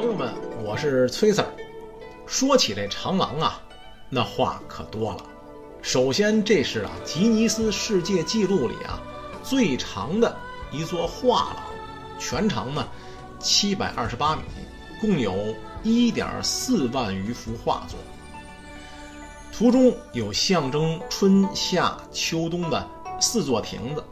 [0.00, 0.32] 朋友们，
[0.64, 1.46] 我是崔 Sir。
[2.26, 3.60] 说起这长廊啊，
[4.08, 5.22] 那话可多了。
[5.82, 8.98] 首先，这是啊吉尼斯世界纪录里啊
[9.42, 10.34] 最长的
[10.72, 11.56] 一座画廊，
[12.18, 12.88] 全长呢
[13.38, 14.42] 七百二十八米，
[15.02, 17.98] 共有一点四万余幅画作。
[19.52, 22.88] 图中有象征春夏秋冬的
[23.20, 24.02] 四座亭子，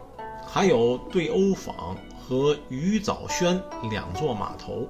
[0.47, 3.59] 还有对欧坊和鱼藻轩
[3.91, 4.87] 两座码头，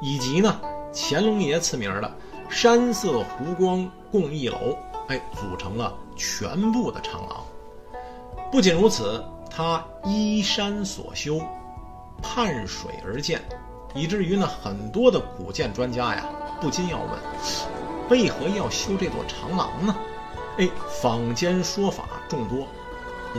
[0.00, 0.60] 以及呢
[0.92, 2.12] 乾隆爷赐名的
[2.48, 4.76] 山色湖光共一楼。
[5.08, 7.42] 哎，组成了全部的长廊。
[8.52, 11.40] 不仅如此，它依山所修，
[12.22, 13.40] 畔水而建，
[13.94, 16.26] 以至于呢，很多的古建专家呀，
[16.60, 17.10] 不禁要问：
[18.10, 19.96] 为何要修这座长廊呢？
[20.58, 20.68] 哎，
[21.00, 22.66] 坊间说法众多，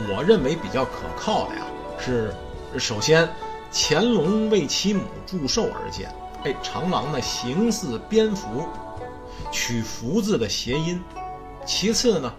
[0.08, 1.62] 我认为比较可靠的呀，
[1.98, 2.34] 是
[2.78, 3.28] 首先，
[3.72, 6.12] 乾隆为其母祝寿而建。
[6.44, 8.66] 哎，长廊呢，形似蝙蝠，
[9.52, 11.02] 取“福”字的谐音。
[11.66, 12.32] 其次呢，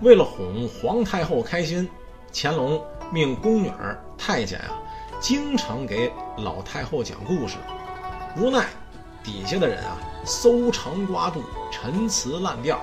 [0.00, 1.88] 为了哄皇太后开心，
[2.32, 4.80] 乾隆命宫女儿、太监啊，
[5.20, 7.56] 经常给老太后讲故事。
[8.38, 8.66] 无奈
[9.22, 12.80] 底下的人啊，搜肠刮肚，陈词滥调。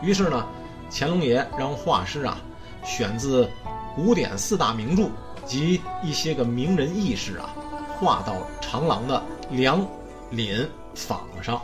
[0.00, 0.46] 于是呢，
[0.90, 2.38] 乾隆爷让画师啊，
[2.82, 3.46] 选自
[3.94, 5.10] 古典四大名著
[5.44, 7.54] 及一些个名人轶事啊，
[8.00, 9.84] 画到长廊的梁、
[10.30, 11.60] 檩、坊上，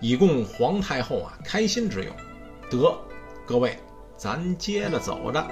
[0.00, 2.14] 以供皇太后啊开心之用。
[2.70, 2.96] 得，
[3.46, 3.78] 各位，
[4.16, 5.46] 咱接着走着。